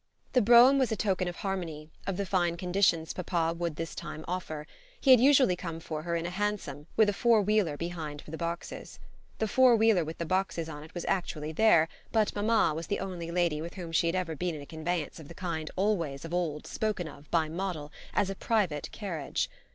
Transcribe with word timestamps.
The 0.33 0.41
brougham 0.41 0.79
was 0.79 0.91
a 0.91 0.95
token 0.95 1.27
of 1.27 1.35
harmony, 1.35 1.91
of 2.07 2.17
the 2.17 2.25
fine 2.25 2.57
conditions 2.57 3.13
papa 3.13 3.53
would 3.55 3.75
this 3.75 3.93
time 3.93 4.25
offer: 4.27 4.65
he 4.99 5.11
had 5.11 5.19
usually 5.19 5.55
come 5.55 5.79
for 5.79 6.01
her 6.01 6.15
in 6.15 6.25
a 6.25 6.31
hansom, 6.31 6.87
with 6.97 7.07
a 7.07 7.13
four 7.13 7.39
wheeler 7.43 7.77
behind 7.77 8.19
for 8.19 8.31
the 8.31 8.35
boxes. 8.37 8.97
The 9.37 9.47
four 9.47 9.75
wheeler 9.75 10.03
with 10.03 10.17
the 10.17 10.25
boxes 10.25 10.67
on 10.67 10.83
it 10.83 10.95
was 10.95 11.05
actually 11.05 11.51
there, 11.51 11.87
but 12.11 12.35
mamma 12.35 12.73
was 12.75 12.87
the 12.87 12.99
only 12.99 13.29
lady 13.29 13.61
with 13.61 13.75
whom 13.75 13.91
she 13.91 14.07
had 14.07 14.15
ever 14.15 14.35
been 14.35 14.55
in 14.55 14.61
a 14.63 14.65
conveyance 14.65 15.19
of 15.19 15.27
the 15.27 15.35
kind 15.35 15.69
always 15.75 16.25
of 16.25 16.33
old 16.33 16.65
spoken 16.65 17.07
of 17.07 17.29
by 17.29 17.47
Moddle 17.47 17.91
as 18.15 18.31
a 18.31 18.35
private 18.35 18.91
carriage. 18.91 19.51